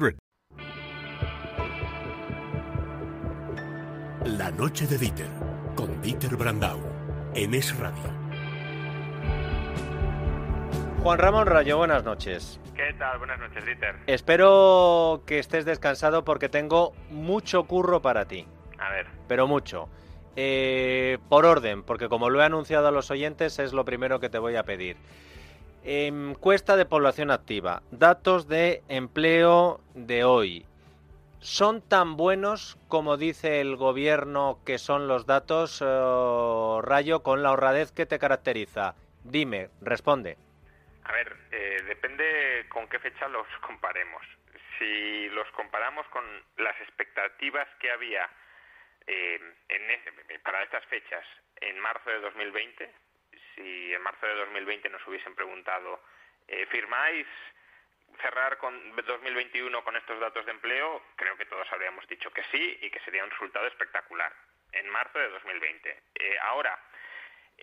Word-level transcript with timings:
3500. 0.00 0.14
La 4.24 4.50
noche 4.50 4.86
de 4.86 4.98
Dieter, 4.98 5.28
con 5.74 6.00
Dieter 6.00 6.36
Brandau, 6.36 6.78
en 7.34 7.54
Es 7.54 7.76
Radio. 7.78 8.20
Juan 11.02 11.18
Ramón 11.18 11.46
Rayo, 11.46 11.78
buenas 11.78 12.04
noches. 12.04 12.60
¿Qué 12.74 12.92
tal? 12.98 13.18
Buenas 13.18 13.38
noches, 13.38 13.64
Dieter. 13.64 13.96
Espero 14.06 15.22
que 15.26 15.38
estés 15.38 15.64
descansado 15.64 16.24
porque 16.24 16.48
tengo 16.48 16.92
mucho 17.10 17.64
curro 17.64 18.02
para 18.02 18.26
ti. 18.26 18.46
A 18.78 18.90
ver, 18.90 19.06
Pero 19.28 19.46
mucho. 19.46 19.88
Eh, 20.36 21.18
por 21.28 21.44
orden, 21.44 21.82
porque 21.82 22.08
como 22.08 22.30
lo 22.30 22.40
he 22.40 22.44
anunciado 22.44 22.88
a 22.88 22.90
los 22.90 23.10
oyentes, 23.10 23.58
es 23.58 23.72
lo 23.72 23.84
primero 23.84 24.20
que 24.20 24.30
te 24.30 24.38
voy 24.38 24.56
a 24.56 24.62
pedir. 24.62 24.96
Encuesta 25.82 26.76
de 26.76 26.84
población 26.84 27.30
activa. 27.30 27.82
Datos 27.90 28.48
de 28.48 28.82
empleo 28.88 29.80
de 29.94 30.24
hoy. 30.24 30.66
¿Son 31.40 31.80
tan 31.80 32.18
buenos 32.18 32.76
como 32.88 33.16
dice 33.16 33.62
el 33.62 33.76
gobierno 33.76 34.58
que 34.66 34.76
son 34.76 35.08
los 35.08 35.24
datos, 35.24 35.80
eh, 35.80 36.78
Rayo, 36.82 37.22
con 37.22 37.42
la 37.42 37.52
honradez 37.52 37.92
que 37.92 38.04
te 38.04 38.18
caracteriza? 38.18 38.94
Dime, 39.24 39.70
responde. 39.80 40.36
a 41.04 41.12
ver, 41.12 41.34
eh, 41.50 41.82
depende 41.88 42.66
con 42.68 42.86
qué 42.88 42.98
fecha 42.98 43.26
los 43.28 43.46
comparemos. 43.66 44.22
Si 44.78 45.28
los 45.30 45.48
comparamos 45.52 46.06
con 46.08 46.24
las 46.58 46.78
expectativas 46.82 47.66
que 47.80 47.90
había 47.90 48.28
eh, 49.06 49.40
en 49.68 49.90
ese- 49.90 50.38
para 50.40 50.62
estas 50.62 50.84
fechas 50.86 51.24
en 51.62 51.78
marzo 51.80 52.10
de 52.10 52.20
2020, 52.20 52.92
si 53.60 53.94
en 53.94 54.02
marzo 54.02 54.26
de 54.26 54.34
2020 54.34 54.88
nos 54.88 55.06
hubiesen 55.06 55.34
preguntado, 55.34 56.02
eh, 56.48 56.66
¿firmáis 56.66 57.26
cerrar 58.20 58.58
con 58.58 58.96
2021 58.96 59.84
con 59.84 59.96
estos 59.96 60.18
datos 60.20 60.44
de 60.46 60.52
empleo? 60.52 61.02
Creo 61.16 61.36
que 61.36 61.46
todos 61.46 61.70
habríamos 61.72 62.06
dicho 62.08 62.30
que 62.32 62.42
sí 62.50 62.78
y 62.82 62.90
que 62.90 63.00
sería 63.00 63.24
un 63.24 63.30
resultado 63.30 63.66
espectacular 63.66 64.32
en 64.72 64.88
marzo 64.88 65.18
de 65.18 65.28
2020. 65.28 66.02
Eh, 66.14 66.38
ahora, 66.42 66.78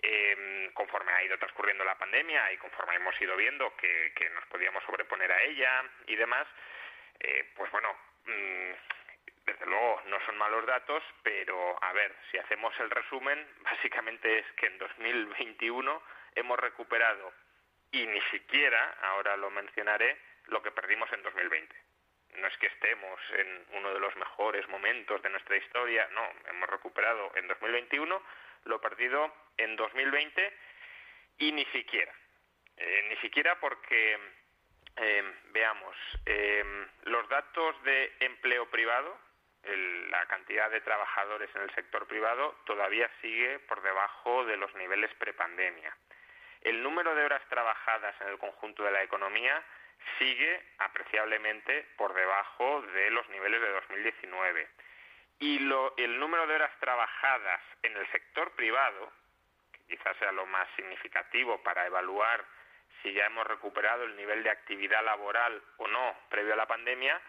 eh, 0.02 0.70
conforme 0.74 1.12
ha 1.12 1.24
ido 1.24 1.38
transcurriendo 1.38 1.84
la 1.84 1.98
pandemia 1.98 2.52
y 2.52 2.56
conforme 2.58 2.96
hemos 2.96 3.20
ido 3.20 3.36
viendo 3.36 3.74
que, 3.76 4.12
que 4.14 4.30
nos 4.30 4.44
podíamos 4.46 4.82
sobreponer 4.84 5.30
a 5.32 5.42
ella 5.42 5.84
y 6.06 6.16
demás, 6.16 6.46
eh, 7.20 7.50
pues 7.56 7.70
bueno, 7.72 7.96
mm, 8.26 8.72
desde 9.48 9.66
luego 9.66 10.02
no 10.06 10.20
son 10.26 10.36
malos 10.36 10.66
datos, 10.66 11.02
pero 11.22 11.82
a 11.82 11.92
ver, 11.92 12.14
si 12.30 12.38
hacemos 12.38 12.78
el 12.80 12.90
resumen, 12.90 13.46
básicamente 13.62 14.38
es 14.38 14.46
que 14.52 14.66
en 14.66 14.78
2021 14.78 16.02
hemos 16.34 16.58
recuperado 16.58 17.32
y 17.90 18.06
ni 18.06 18.20
siquiera, 18.30 18.96
ahora 19.02 19.36
lo 19.36 19.50
mencionaré, 19.50 20.18
lo 20.46 20.62
que 20.62 20.70
perdimos 20.70 21.10
en 21.12 21.22
2020. 21.22 21.74
No 22.36 22.46
es 22.46 22.56
que 22.58 22.66
estemos 22.66 23.18
en 23.32 23.66
uno 23.72 23.94
de 23.94 24.00
los 24.00 24.14
mejores 24.16 24.68
momentos 24.68 25.22
de 25.22 25.30
nuestra 25.30 25.56
historia, 25.56 26.06
no, 26.12 26.30
hemos 26.50 26.68
recuperado 26.68 27.32
en 27.34 27.48
2021 27.48 28.22
lo 28.64 28.80
perdido 28.80 29.32
en 29.56 29.76
2020 29.76 30.52
y 31.38 31.52
ni 31.52 31.64
siquiera. 31.66 32.12
Eh, 32.76 33.06
ni 33.08 33.16
siquiera 33.16 33.58
porque, 33.58 34.18
eh, 34.96 35.34
veamos, 35.50 35.96
eh, 36.26 36.86
los 37.04 37.28
datos 37.28 37.82
de 37.82 38.12
empleo 38.20 38.68
privado, 38.70 39.18
el- 39.64 40.10
la 40.10 40.26
cantidad 40.26 40.70
de 40.70 40.80
trabajadores 40.80 41.50
en 41.54 41.62
el 41.62 41.74
sector 41.74 42.06
privado 42.06 42.56
todavía 42.64 43.10
sigue 43.20 43.58
por 43.60 43.82
debajo 43.82 44.44
de 44.44 44.56
los 44.56 44.74
niveles 44.74 45.12
prepandemia. 45.14 45.96
El 46.62 46.82
número 46.82 47.14
de 47.14 47.24
horas 47.24 47.42
trabajadas 47.48 48.14
en 48.20 48.28
el 48.28 48.38
conjunto 48.38 48.82
de 48.84 48.90
la 48.90 49.02
economía 49.02 49.62
sigue 50.18 50.62
apreciablemente 50.78 51.86
por 51.96 52.14
debajo 52.14 52.82
de 52.82 53.10
los 53.10 53.28
niveles 53.28 53.60
de 53.60 53.70
2019. 53.70 54.68
Y 55.40 55.60
lo- 55.60 55.94
el 55.96 56.18
número 56.18 56.46
de 56.46 56.54
horas 56.56 56.72
trabajadas 56.80 57.60
en 57.82 57.96
el 57.96 58.10
sector 58.10 58.50
privado, 58.52 59.12
que 59.72 59.96
quizás 59.96 60.16
sea 60.16 60.32
lo 60.32 60.46
más 60.46 60.68
significativo 60.76 61.62
para 61.62 61.86
evaluar 61.86 62.44
si 63.02 63.12
ya 63.12 63.26
hemos 63.26 63.46
recuperado 63.46 64.04
el 64.04 64.16
nivel 64.16 64.42
de 64.42 64.50
actividad 64.50 65.04
laboral 65.04 65.62
o 65.76 65.86
no 65.86 66.16
previo 66.28 66.54
a 66.54 66.56
la 66.56 66.66
pandemia, 66.66 67.20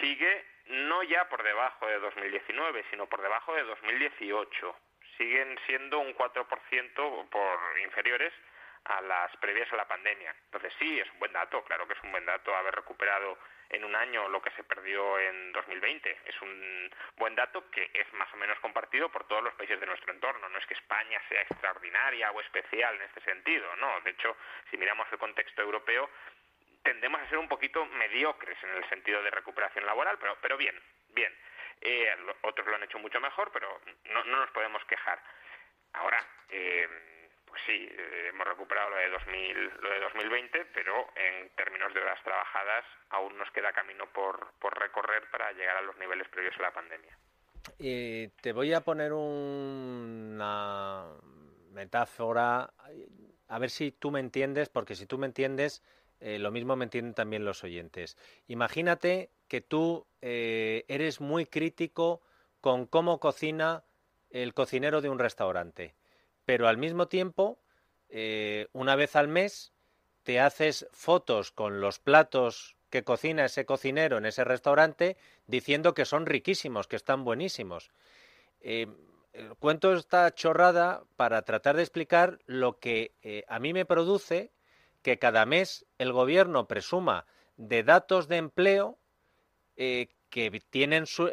sigue 0.00 0.44
no 0.66 1.02
ya 1.02 1.28
por 1.28 1.42
debajo 1.42 1.86
de 1.86 1.98
2019, 1.98 2.84
sino 2.90 3.06
por 3.06 3.20
debajo 3.20 3.54
de 3.54 3.62
2018. 3.64 4.76
Siguen 5.18 5.58
siendo 5.66 6.00
un 6.00 6.14
4% 6.14 7.28
por 7.28 7.78
inferiores 7.80 8.32
a 8.84 9.00
las 9.00 9.36
previas 9.38 9.72
a 9.72 9.76
la 9.76 9.88
pandemia. 9.88 10.34
Entonces 10.46 10.72
sí, 10.78 11.00
es 11.00 11.10
un 11.12 11.18
buen 11.18 11.32
dato, 11.32 11.62
claro 11.64 11.86
que 11.86 11.94
es 11.94 12.02
un 12.02 12.12
buen 12.12 12.26
dato 12.26 12.54
haber 12.54 12.74
recuperado 12.74 13.38
en 13.70 13.84
un 13.84 13.94
año 13.94 14.28
lo 14.28 14.42
que 14.42 14.50
se 14.50 14.64
perdió 14.64 15.18
en 15.18 15.52
2020. 15.52 16.18
Es 16.26 16.42
un 16.42 16.90
buen 17.16 17.34
dato 17.34 17.70
que 17.70 17.90
es 17.92 18.12
más 18.12 18.32
o 18.32 18.36
menos 18.36 18.58
compartido 18.60 19.08
por 19.08 19.26
todos 19.26 19.42
los 19.42 19.54
países 19.54 19.80
de 19.80 19.86
nuestro 19.86 20.12
entorno. 20.12 20.48
No 20.48 20.58
es 20.58 20.66
que 20.66 20.74
España 20.74 21.20
sea 21.28 21.42
extraordinaria 21.42 22.30
o 22.30 22.40
especial 22.40 22.94
en 22.96 23.02
este 23.02 23.20
sentido, 23.22 23.74
no. 23.76 24.00
De 24.02 24.10
hecho, 24.10 24.36
si 24.70 24.76
miramos 24.76 25.06
el 25.12 25.18
contexto 25.18 25.62
europeo, 25.62 26.10
tendemos 26.84 27.20
a 27.20 27.28
ser 27.28 27.38
un 27.38 27.48
poquito 27.48 27.84
mediocres 27.86 28.56
en 28.62 28.70
el 28.70 28.88
sentido 28.88 29.22
de 29.22 29.30
recuperación 29.30 29.84
laboral, 29.86 30.16
pero, 30.20 30.36
pero 30.40 30.56
bien, 30.56 30.78
bien. 31.08 31.32
Eh, 31.80 32.08
otros 32.42 32.66
lo 32.68 32.76
han 32.76 32.84
hecho 32.84 32.98
mucho 32.98 33.20
mejor, 33.20 33.50
pero 33.52 33.80
no, 34.12 34.24
no 34.24 34.36
nos 34.38 34.50
podemos 34.50 34.84
quejar. 34.84 35.20
Ahora, 35.94 36.18
eh, 36.50 36.88
pues 37.46 37.60
sí, 37.66 37.88
eh, 37.90 38.28
hemos 38.28 38.46
recuperado 38.46 38.90
lo 38.90 38.96
de, 38.96 39.08
2000, 39.08 39.72
lo 39.80 39.90
de 39.90 40.00
2020, 40.00 40.66
pero 40.74 41.08
en 41.16 41.50
términos 41.50 41.92
de 41.94 42.00
horas 42.00 42.22
trabajadas 42.22 42.84
aún 43.10 43.36
nos 43.38 43.50
queda 43.50 43.72
camino 43.72 44.06
por, 44.12 44.52
por 44.60 44.78
recorrer 44.78 45.28
para 45.30 45.52
llegar 45.52 45.76
a 45.76 45.82
los 45.82 45.96
niveles 45.96 46.28
previos 46.28 46.56
a 46.58 46.62
la 46.62 46.72
pandemia. 46.72 47.16
Y 47.78 48.28
te 48.42 48.52
voy 48.52 48.72
a 48.74 48.82
poner 48.82 49.12
una 49.12 51.06
metáfora, 51.72 52.70
a 53.48 53.58
ver 53.58 53.70
si 53.70 53.90
tú 53.90 54.10
me 54.10 54.20
entiendes, 54.20 54.68
porque 54.68 54.94
si 54.94 55.06
tú 55.06 55.18
me 55.18 55.26
entiendes, 55.26 55.82
eh, 56.24 56.38
lo 56.38 56.50
mismo 56.50 56.74
me 56.74 56.84
entienden 56.84 57.12
también 57.12 57.44
los 57.44 57.64
oyentes. 57.64 58.16
Imagínate 58.48 59.28
que 59.46 59.60
tú 59.60 60.06
eh, 60.22 60.86
eres 60.88 61.20
muy 61.20 61.44
crítico 61.44 62.22
con 62.62 62.86
cómo 62.86 63.20
cocina 63.20 63.84
el 64.30 64.54
cocinero 64.54 65.02
de 65.02 65.10
un 65.10 65.18
restaurante, 65.18 65.94
pero 66.46 66.66
al 66.66 66.78
mismo 66.78 67.08
tiempo, 67.08 67.58
eh, 68.08 68.68
una 68.72 68.96
vez 68.96 69.16
al 69.16 69.28
mes, 69.28 69.74
te 70.22 70.40
haces 70.40 70.86
fotos 70.92 71.52
con 71.52 71.82
los 71.82 71.98
platos 71.98 72.74
que 72.88 73.04
cocina 73.04 73.44
ese 73.44 73.66
cocinero 73.66 74.16
en 74.16 74.24
ese 74.24 74.44
restaurante 74.44 75.18
diciendo 75.46 75.92
que 75.92 76.06
son 76.06 76.24
riquísimos, 76.24 76.88
que 76.88 76.96
están 76.96 77.22
buenísimos. 77.24 77.90
cuento 79.58 79.92
esta 79.92 80.34
chorrada 80.34 81.04
para 81.16 81.42
tratar 81.42 81.76
de 81.76 81.82
explicar 81.82 82.38
lo 82.46 82.78
que 82.78 83.12
a 83.46 83.58
mí 83.58 83.74
me 83.74 83.84
produce 83.84 84.54
que 85.04 85.18
cada 85.18 85.46
mes 85.46 85.86
el 85.98 86.12
gobierno 86.12 86.66
presuma 86.66 87.26
de 87.56 87.84
datos 87.84 88.26
de 88.26 88.38
empleo 88.38 88.98
eh, 89.76 90.08
que 90.30 90.50
tienen 90.70 91.06
su, 91.06 91.30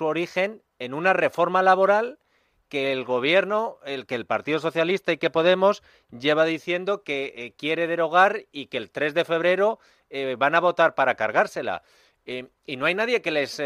origen 0.00 0.62
en 0.78 0.92
una 0.92 1.14
reforma 1.14 1.62
laboral 1.62 2.18
que 2.68 2.92
el 2.92 3.04
gobierno, 3.04 3.78
el 3.86 4.04
que 4.04 4.16
el 4.16 4.26
Partido 4.26 4.58
Socialista 4.58 5.12
y 5.12 5.16
que 5.16 5.30
Podemos 5.30 5.82
lleva 6.10 6.44
diciendo 6.44 7.02
que 7.02 7.32
eh, 7.36 7.54
quiere 7.56 7.86
derogar 7.86 8.44
y 8.52 8.66
que 8.66 8.76
el 8.76 8.90
3 8.90 9.14
de 9.14 9.24
febrero 9.24 9.78
eh, 10.10 10.36
van 10.36 10.54
a 10.54 10.60
votar 10.60 10.94
para 10.94 11.14
cargársela. 11.14 11.82
y 12.26 12.76
no 12.76 12.84
hay 12.84 12.94
nadie 12.94 13.22
que 13.22 13.30
les 13.30 13.62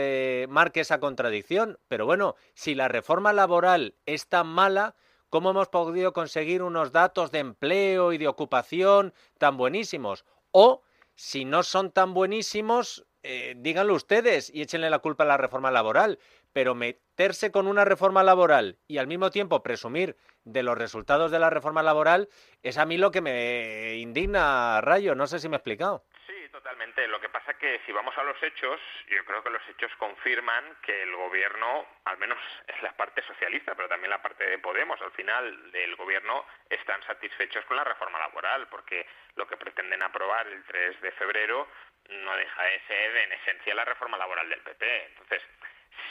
marque 0.49 0.81
esa 0.81 1.01
contradicción. 1.01 1.81
Pero 1.89 2.07
bueno, 2.07 2.37
si 2.55 2.77
la 2.77 2.87
reforma 2.87 3.33
laboral 3.33 3.97
es 4.07 4.29
tan 4.29 4.47
mala, 4.47 4.95
¿Cómo 5.33 5.53
hemos 5.53 5.69
podido 5.69 6.13
conseguir 6.13 6.63
unos 6.63 6.93
datos 6.93 7.31
de 7.31 7.39
empleo 7.39 8.13
y 8.13 8.19
de 8.19 8.29
ocupación 8.29 9.15
tan 9.39 9.57
buenísimos? 9.57 10.27
O, 10.51 10.83
si 11.15 11.47
no 11.47 11.63
son 11.63 11.91
tan 11.91 12.13
buenísimos, 12.13 13.07
eh, 13.23 13.55
díganlo 13.57 13.95
ustedes 13.95 14.51
y 14.55 14.61
échenle 14.61 14.91
la 14.91 14.99
culpa 14.99 15.25
a 15.25 15.27
la 15.27 15.39
reforma 15.39 15.71
laboral. 15.71 16.19
Pero 16.53 16.75
meterse 16.75 17.51
con 17.51 17.67
una 17.67 17.87
reforma 17.87 18.23
laboral 18.23 18.77
y 18.87 18.99
al 18.99 19.07
mismo 19.07 19.31
tiempo 19.31 19.63
presumir 19.63 20.19
de 20.45 20.63
los 20.63 20.77
resultados 20.77 21.31
de 21.31 21.39
la 21.39 21.49
reforma 21.49 21.83
laboral 21.83 22.29
es 22.63 22.77
a 22.77 22.85
mí 22.85 22.99
lo 22.99 23.11
que 23.11 23.23
me 23.23 23.97
indigna, 23.97 24.83
Rayo. 24.83 25.15
No 25.15 25.27
sé 25.27 25.39
si 25.39 25.49
me 25.49 25.57
he 25.57 25.61
explicado. 25.61 26.05
Totalmente. 26.53 27.09
Lo 27.09 27.19
que 27.19 27.31
pasa 27.31 27.55
que 27.55 27.81
si 27.87 27.93
vamos 27.93 28.17
a 28.19 28.23
los 28.23 28.41
hechos, 28.43 28.79
yo 29.09 29.25
creo 29.25 29.43
que 29.43 29.49
los 29.49 29.67
hechos 29.71 29.91
confirman 29.97 30.77
que 30.83 31.03
el 31.03 31.17
gobierno, 31.17 31.87
al 32.05 32.19
menos 32.19 32.39
es 32.67 32.83
la 32.83 32.93
parte 32.93 33.23
socialista, 33.23 33.75
pero 33.75 33.89
también 33.89 34.11
la 34.11 34.21
parte 34.21 34.45
de 34.45 34.59
Podemos, 34.59 35.01
al 35.01 35.13
final 35.13 35.73
del 35.73 35.97
gobierno 35.97 36.45
están 36.69 37.03
satisfechos 37.05 37.65
con 37.65 37.79
la 37.79 37.85
reforma 37.85 38.19
laboral, 38.19 38.69
porque 38.69 39.07
lo 39.37 39.47
que 39.49 39.57
pretenden 39.57 40.03
aprobar 40.03 40.47
el 40.47 40.63
3 40.65 41.01
de 41.01 41.13
febrero 41.13 41.69
no 42.11 42.37
deja 42.37 42.63
de 42.65 42.81
ser 42.87 43.17
en 43.17 43.33
esencia 43.33 43.75
la 43.75 43.87
reforma 43.87 44.19
laboral 44.19 44.47
del 44.51 44.61
PP. 44.61 45.07
Entonces, 45.07 45.43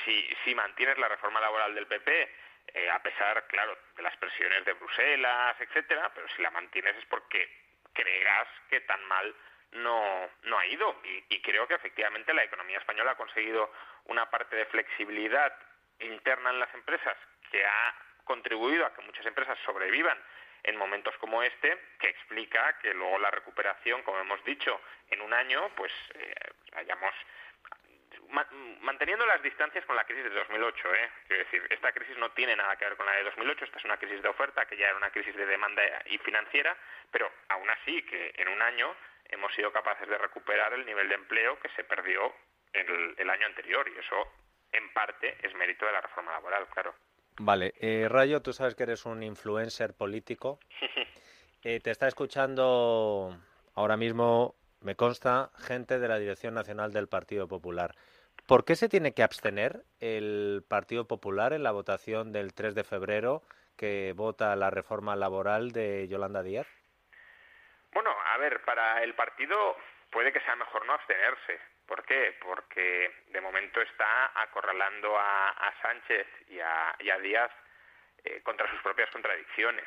si, 0.04 0.28
si 0.44 0.56
mantienes 0.56 0.98
la 0.98 1.08
reforma 1.08 1.40
laboral 1.40 1.76
del 1.76 1.86
PP, 1.86 2.36
eh, 2.74 2.90
a 2.90 3.00
pesar, 3.04 3.46
claro, 3.46 3.78
de 3.96 4.02
las 4.02 4.18
presiones 4.18 4.66
de 4.66 4.74
Bruselas, 4.74 5.56
etcétera, 5.60 6.12
pero 6.16 6.28
si 6.30 6.42
la 6.42 6.50
mantienes 6.50 6.96
es 6.98 7.06
porque 7.06 7.48
creas 7.94 8.48
que 8.70 8.82
tan 8.82 9.04
mal 9.06 9.36
no, 9.72 10.30
no 10.44 10.60
ha 10.60 10.66
ido. 10.68 11.00
Y, 11.30 11.42
creo 11.42 11.68
que 11.68 11.76
efectivamente 11.76 12.34
la 12.34 12.44
economía 12.44 12.78
española 12.78 13.12
ha 13.12 13.18
conseguido 13.18 13.72
una 14.06 14.30
parte 14.30 14.56
de 14.56 14.66
flexibilidad 14.66 15.54
interna 16.00 16.50
en 16.50 16.60
las 16.60 16.74
empresas 16.74 17.18
que 17.50 17.66
ha 17.66 17.96
contribuido 18.24 18.86
a 18.86 18.94
que 18.94 19.02
muchas 19.02 19.26
empresas 19.26 19.58
sobrevivan 19.66 20.18
en 20.64 20.78
momentos 20.78 21.16
como 21.18 21.42
este, 21.42 21.78
que 22.00 22.10
explica 22.10 22.78
que 22.80 22.94
luego 22.94 23.18
la 23.18 23.32
recuperación, 23.32 24.04
como 24.04 24.20
hemos 24.20 24.44
dicho, 24.46 24.80
en 25.10 25.22
un 25.22 25.34
año, 25.34 25.70
pues 25.76 25.92
eh, 26.14 26.34
hayamos 26.74 27.14
manteniendo 28.82 29.26
las 29.26 29.42
distancias 29.42 29.86
con 29.86 29.96
la 29.96 30.06
crisis 30.06 30.24
de 30.24 30.30
2008, 30.30 30.94
¿eh? 30.94 31.10
Quiero 31.28 31.44
decir, 31.44 31.68
esta 31.70 31.92
crisis 31.92 32.18
no 32.18 32.32
tiene 32.32 32.56
nada 32.56 32.76
que 32.78 32.86
ver 32.86 32.96
con 32.96 33.06
la 33.06 33.14
de 33.14 33.24
2008, 33.24 33.66
esta 33.66 33.78
es 33.78 33.86
una 33.86 33.98
crisis 33.98 34.22
de 34.22 34.30
oferta 34.30 34.66
que 34.66 34.78
ya 34.78 34.88
era 34.88 34.96
una 34.96 35.12
crisis 35.12 35.36
de 35.36 35.46
demanda 35.46 35.82
y 36.06 36.18
financiera, 36.20 36.76
pero 37.12 37.30
aún 37.50 37.70
así 37.70 38.04
que 38.04 38.34
en 38.38 38.48
un 38.48 38.62
año 38.62 38.96
hemos 39.32 39.54
sido 39.56 39.72
capaces 39.72 40.08
de 40.08 40.18
recuperar 40.18 40.74
el 40.74 40.86
nivel 40.86 41.10
de 41.10 41.16
empleo 41.16 41.60
que 41.60 41.70
se 41.70 41.84
perdió 41.84 42.34
el, 42.74 43.16
el 43.18 43.30
año 43.30 43.48
anterior 43.48 43.88
y 43.90 43.98
eso 43.98 44.16
en 44.72 44.94
parte 44.94 45.38
es 45.42 45.54
mérito 45.56 45.86
de 45.86 45.92
la 45.92 46.02
reforma 46.02 46.32
laboral, 46.32 46.68
claro. 46.70 46.94
Vale, 47.40 47.74
eh, 47.80 48.08
Rayo, 48.10 48.42
tú 48.42 48.54
sabes 48.54 48.76
que 48.76 48.84
eres 48.84 49.06
un 49.06 49.24
influencer 49.24 49.94
político. 49.94 50.60
Eh, 51.64 51.80
te 51.80 51.92
está 51.92 52.08
escuchando 52.08 53.38
ahora 53.76 53.96
mismo, 53.96 54.56
me 54.80 54.96
consta, 54.96 55.52
gente 55.60 56.00
de 56.00 56.08
la 56.08 56.18
Dirección 56.18 56.56
Nacional 56.56 56.92
del 56.92 57.08
Partido 57.08 57.48
Popular. 57.48 57.94
¿Por 58.48 58.66
qué 58.66 58.76
se 58.76 58.90
tiene 58.90 59.14
que 59.14 59.22
abstener 59.22 59.84
el 60.00 60.66
Partido 60.68 61.06
Popular 61.06 61.54
en 61.54 61.62
la 61.62 61.72
votación 61.72 62.32
del 62.32 62.56
3 62.56 62.74
de 62.74 62.84
febrero 62.84 63.44
que 63.78 64.12
vota 64.16 64.56
la 64.56 64.72
reforma 64.72 65.16
laboral 65.16 65.72
de 65.72 66.08
Yolanda 66.08 66.42
Díaz? 66.42 66.66
Bueno, 67.94 68.10
ver, 68.42 68.62
para 68.64 69.02
el 69.04 69.14
partido 69.14 69.78
puede 70.10 70.34
que 70.34 70.42
sea 70.42 70.56
mejor 70.56 70.86
no 70.86 70.94
abstenerse. 70.94 71.60
¿Por 71.88 72.04
qué? 72.06 72.38
Porque 72.42 73.24
de 73.28 73.42
momento 73.42 73.82
está 73.82 74.32
acorralando 74.42 75.18
a, 75.18 75.74
Sánchez 75.82 76.28
y 76.50 76.60
a, 76.60 77.18
Díaz 77.22 77.52
eh, 78.24 78.42
contra 78.44 78.70
sus 78.70 78.82
propias 78.82 79.10
contradicciones. 79.10 79.86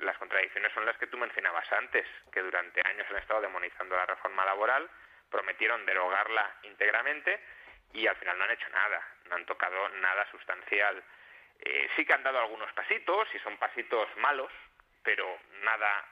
las 0.00 0.16
contradicciones 0.18 0.72
son 0.72 0.86
las 0.86 0.96
que 0.96 1.06
tú 1.06 1.16
mencionabas 1.18 1.70
antes, 1.72 2.06
que 2.32 2.40
durante 2.40 2.80
años 2.86 3.06
han 3.10 3.18
estado 3.18 3.42
demonizando 3.42 3.96
la 3.96 4.06
reforma 4.06 4.44
laboral, 4.44 4.88
prometieron 5.30 5.84
derogarla 5.86 6.50
íntegramente 6.62 7.40
y 7.92 8.06
al 8.06 8.16
final 8.16 8.38
no 8.38 8.44
han 8.44 8.50
hecho 8.50 8.68
nada, 8.70 9.06
no 9.26 9.36
han 9.36 9.46
tocado 9.46 9.88
nada 10.00 10.26
sustancial. 10.30 11.02
Eh, 11.60 11.88
sí 11.96 12.04
que 12.04 12.12
han 12.12 12.22
dado 12.22 12.40
algunos 12.40 12.72
pasitos 12.72 13.28
y 13.34 13.38
son 13.38 13.56
pasitos 13.56 14.08
malos, 14.16 14.50
pero 15.02 15.38
nada 15.62 16.04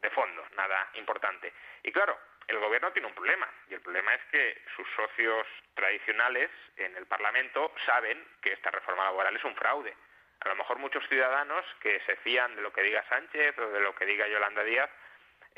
de 0.00 0.10
fondo, 0.10 0.46
nada 0.56 0.90
importante. 0.94 1.52
Y 1.82 1.92
claro, 1.92 2.18
el 2.48 2.58
gobierno 2.58 2.92
tiene 2.92 3.08
un 3.08 3.14
problema, 3.14 3.48
y 3.68 3.74
el 3.74 3.80
problema 3.80 4.14
es 4.14 4.24
que 4.30 4.62
sus 4.76 4.86
socios 4.94 5.46
tradicionales 5.74 6.50
en 6.76 6.96
el 6.96 7.06
Parlamento 7.06 7.72
saben 7.84 8.24
que 8.40 8.52
esta 8.52 8.70
reforma 8.70 9.04
laboral 9.04 9.34
es 9.36 9.44
un 9.44 9.56
fraude. 9.56 9.94
A 10.40 10.48
lo 10.48 10.54
mejor 10.54 10.78
muchos 10.78 11.06
ciudadanos 11.08 11.64
que 11.80 12.00
se 12.00 12.16
fían 12.16 12.54
de 12.54 12.62
lo 12.62 12.72
que 12.72 12.82
diga 12.82 13.04
Sánchez 13.08 13.58
o 13.58 13.68
de 13.70 13.80
lo 13.80 13.94
que 13.94 14.06
diga 14.06 14.28
Yolanda 14.28 14.62
Díaz, 14.62 14.90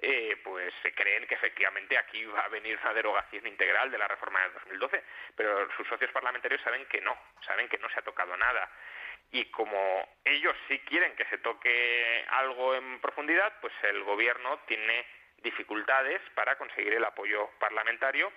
eh, 0.01 0.41
pues 0.45 0.73
se 0.81 0.95
creen 0.95 1.27
que 1.27 1.35
efectivamente 1.35 1.99
aquí 1.99 2.25
va 2.27 2.43
a 2.43 2.49
venir 2.49 2.79
una 2.81 2.95
derogación 2.95 3.47
integral 3.47 3.91
de 3.91 3.99
la 3.99 4.07
reforma 4.07 4.41
del 4.43 4.53
2012, 4.55 5.05
pero 5.37 5.69
sus 5.73 5.89
socios 5.89 6.13
parlamentarios 6.13 6.63
saben 6.63 6.87
que 6.87 7.01
no, 7.01 7.19
saben 7.45 7.69
que 7.69 7.79
no 7.79 7.91
se 7.91 7.99
ha 7.99 8.03
tocado 8.03 8.37
nada 8.37 8.71
y 9.31 9.45
como 9.51 10.09
ellos 10.25 10.57
sí 10.69 10.79
quieren 10.81 11.15
que 11.17 11.25
se 11.27 11.39
toque 11.39 12.25
algo 12.31 12.75
en 12.75 13.01
profundidad, 13.01 13.53
pues 13.61 13.73
el 13.83 14.03
gobierno 14.05 14.59
tiene 14.67 15.07
dificultades 15.39 16.21
para 16.35 16.57
conseguir 16.57 16.95
el 16.95 17.05
apoyo 17.05 17.51
parlamentario 17.59 18.33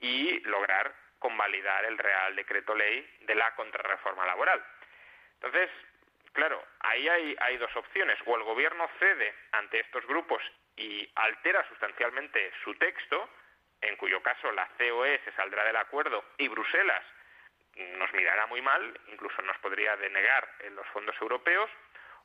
y 0.00 0.40
lograr 0.40 0.92
convalidar 1.18 1.84
el 1.84 1.96
Real 1.96 2.34
Decreto 2.34 2.74
Ley 2.74 3.08
de 3.20 3.34
la 3.34 3.54
contrarreforma 3.54 4.26
laboral. 4.26 4.62
Entonces, 5.34 5.70
claro, 6.32 6.62
ahí 6.80 7.08
hay, 7.08 7.36
hay 7.40 7.56
dos 7.58 7.74
opciones. 7.76 8.18
O 8.26 8.36
el 8.36 8.42
gobierno 8.42 8.88
cede 8.98 9.32
ante 9.52 9.80
estos 9.80 10.04
grupos 10.06 10.42
y 10.76 11.08
altera 11.14 11.66
sustancialmente 11.68 12.52
su 12.64 12.74
texto, 12.74 13.28
en 13.80 13.96
cuyo 13.96 14.20
caso 14.22 14.50
la 14.52 14.68
COE 14.78 15.20
se 15.24 15.32
saldrá 15.32 15.64
del 15.64 15.76
acuerdo 15.76 16.24
y 16.38 16.48
Bruselas 16.48 17.04
nos 17.76 18.12
mirará 18.12 18.46
muy 18.46 18.60
mal, 18.60 18.98
incluso 19.08 19.40
nos 19.42 19.56
podría 19.58 19.96
denegar 19.96 20.48
en 20.60 20.74
los 20.76 20.86
fondos 20.88 21.16
europeos, 21.20 21.70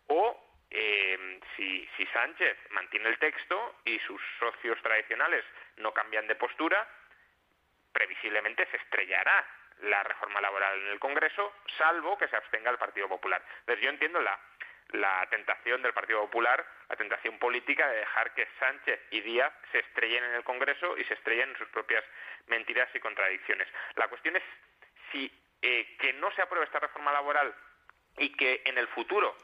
o 0.07 0.47
eh, 0.69 1.39
si, 1.55 1.87
Sánchez 2.13 2.57
mantiene 2.71 3.09
el 3.09 3.19
texto 3.19 3.75
y 3.85 3.99
sus 3.99 4.21
socios 4.39 4.81
tradicionales 4.81 5.45
no 5.77 5.93
cambian 5.93 6.27
de 6.27 6.35
postura, 6.35 6.87
previsiblemente 7.91 8.65
se 8.71 8.77
estrellará 8.77 9.45
la 9.81 10.03
reforma 10.03 10.41
laboral 10.41 10.79
en 10.81 10.87
el 10.87 10.99
Congreso, 10.99 11.53
salvo 11.77 12.17
que 12.17 12.27
se 12.27 12.35
abstenga 12.35 12.71
el 12.71 12.77
Partido 12.77 13.07
Popular. 13.07 13.43
Entonces 13.59 13.83
yo 13.83 13.89
entiendo 13.89 14.19
la 14.21 15.27
tentación 15.29 15.81
del 15.83 15.93
Partido 15.93 16.21
Popular, 16.21 16.65
la 16.89 16.95
tentación 16.95 17.37
política 17.37 17.87
de 17.89 17.97
dejar 17.97 18.33
que 18.33 18.47
Sánchez 18.59 18.99
y 19.11 19.21
Díaz 19.21 19.53
se 19.71 19.79
estrellen 19.79 20.23
en 20.23 20.35
el 20.35 20.43
Congreso 20.43 20.97
y 20.97 21.03
se 21.03 21.13
estrellen 21.13 21.49
en 21.49 21.57
sus 21.57 21.67
propias 21.69 22.03
mentiras 22.47 22.89
y 22.95 22.99
contradicciones. 22.99 23.67
La 23.95 24.07
cuestión 24.07 24.35
es 24.37 24.43
si 25.11 25.31
eh, 25.61 25.97
que 25.99 26.13
no 26.13 26.31
se 26.31 26.41
apruebe 26.41 26.65
esta 26.65 26.79
reforma 26.79 27.11
laboral 27.11 27.53
y 28.17 28.31
que 28.33 28.61
en 28.65 28.77
el 28.77 28.87
futuro 28.89 29.35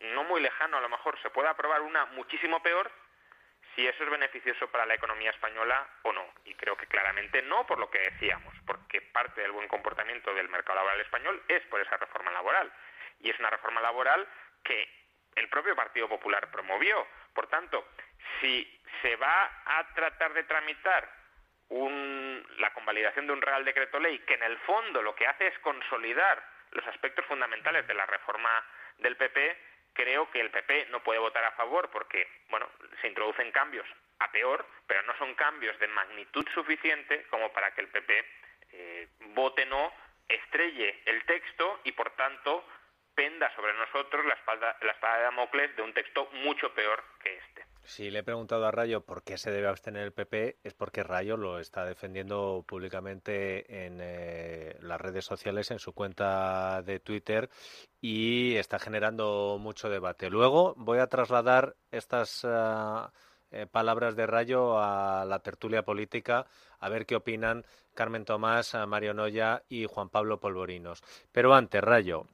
no 0.00 0.24
muy 0.24 0.40
lejano 0.40 0.78
a 0.78 0.80
lo 0.80 0.88
mejor 0.88 1.20
se 1.22 1.30
pueda 1.30 1.50
aprobar 1.50 1.82
una 1.82 2.06
muchísimo 2.06 2.62
peor 2.62 2.90
si 3.74 3.86
eso 3.86 4.02
es 4.02 4.10
beneficioso 4.10 4.68
para 4.70 4.86
la 4.86 4.94
economía 4.94 5.30
española 5.30 5.86
o 6.02 6.12
no. 6.12 6.24
Y 6.44 6.54
creo 6.54 6.76
que 6.76 6.86
claramente 6.86 7.42
no, 7.42 7.66
por 7.66 7.78
lo 7.78 7.90
que 7.90 7.98
decíamos, 7.98 8.52
porque 8.66 9.00
parte 9.00 9.40
del 9.40 9.52
buen 9.52 9.68
comportamiento 9.68 10.34
del 10.34 10.48
mercado 10.48 10.76
laboral 10.76 11.00
español 11.00 11.42
es 11.48 11.62
por 11.66 11.80
esa 11.80 11.96
reforma 11.96 12.30
laboral. 12.32 12.72
Y 13.20 13.30
es 13.30 13.38
una 13.38 13.50
reforma 13.50 13.80
laboral 13.80 14.26
que 14.64 14.88
el 15.36 15.48
propio 15.48 15.76
Partido 15.76 16.08
Popular 16.08 16.50
promovió. 16.50 17.06
Por 17.34 17.46
tanto, 17.46 17.86
si 18.40 18.80
se 19.02 19.14
va 19.16 19.62
a 19.64 19.94
tratar 19.94 20.32
de 20.32 20.44
tramitar 20.44 21.17
la 21.70 22.72
convalidación 22.72 23.26
de 23.26 23.32
un 23.32 23.42
Real 23.42 23.64
Decreto 23.64 24.00
Ley 24.00 24.18
que 24.20 24.34
en 24.34 24.42
el 24.42 24.58
fondo 24.58 25.02
lo 25.02 25.14
que 25.14 25.26
hace 25.26 25.48
es 25.48 25.58
consolidar 25.60 26.42
los 26.72 26.86
aspectos 26.86 27.24
fundamentales 27.26 27.86
de 27.86 27.94
la 27.94 28.06
reforma 28.06 28.64
del 28.98 29.16
PP, 29.16 29.56
creo 29.92 30.30
que 30.30 30.40
el 30.40 30.50
PP 30.50 30.86
no 30.90 31.02
puede 31.02 31.18
votar 31.18 31.44
a 31.44 31.52
favor 31.52 31.90
porque, 31.90 32.26
bueno, 32.48 32.68
se 33.00 33.08
introducen 33.08 33.50
cambios 33.52 33.86
a 34.18 34.30
peor, 34.30 34.66
pero 34.86 35.02
no 35.02 35.16
son 35.18 35.34
cambios 35.34 35.78
de 35.78 35.88
magnitud 35.88 36.46
suficiente 36.54 37.26
como 37.30 37.52
para 37.52 37.72
que 37.72 37.82
el 37.82 37.88
PP 37.88 38.24
eh, 38.72 39.08
vote 39.34 39.64
no, 39.66 39.92
estrelle 40.28 41.00
el 41.06 41.24
texto 41.24 41.80
y, 41.84 41.92
por 41.92 42.10
tanto, 42.16 42.66
penda 43.14 43.54
sobre 43.54 43.72
nosotros 43.74 44.24
la, 44.26 44.34
espalda, 44.34 44.76
la 44.82 44.92
espada 44.92 45.18
de 45.18 45.22
Damocles 45.24 45.76
de 45.76 45.82
un 45.82 45.92
texto 45.92 46.28
mucho 46.32 46.72
peor 46.74 47.02
que 47.22 47.36
este. 47.36 47.64
Si 47.88 48.10
le 48.10 48.18
he 48.18 48.22
preguntado 48.22 48.66
a 48.66 48.70
Rayo 48.70 49.00
por 49.00 49.22
qué 49.22 49.38
se 49.38 49.50
debe 49.50 49.66
abstener 49.66 50.02
el 50.02 50.12
PP, 50.12 50.58
es 50.62 50.74
porque 50.74 51.02
Rayo 51.02 51.38
lo 51.38 51.58
está 51.58 51.86
defendiendo 51.86 52.62
públicamente 52.68 53.86
en 53.86 53.98
eh, 54.02 54.76
las 54.82 55.00
redes 55.00 55.24
sociales, 55.24 55.70
en 55.70 55.78
su 55.78 55.94
cuenta 55.94 56.82
de 56.82 57.00
Twitter, 57.00 57.48
y 57.98 58.56
está 58.56 58.78
generando 58.78 59.56
mucho 59.58 59.88
debate. 59.88 60.28
Luego 60.28 60.74
voy 60.76 60.98
a 60.98 61.06
trasladar 61.06 61.76
estas 61.90 62.42
ah, 62.44 63.10
eh, 63.50 63.66
palabras 63.66 64.16
de 64.16 64.26
Rayo 64.26 64.78
a 64.78 65.24
la 65.24 65.38
tertulia 65.38 65.82
política, 65.82 66.44
a 66.80 66.90
ver 66.90 67.06
qué 67.06 67.16
opinan 67.16 67.64
Carmen 67.94 68.26
Tomás, 68.26 68.76
Mario 68.86 69.14
Noya 69.14 69.62
y 69.66 69.86
Juan 69.86 70.10
Pablo 70.10 70.40
Polvorinos. 70.40 71.02
Pero 71.32 71.54
antes, 71.54 71.82
Rayo, 71.82 72.26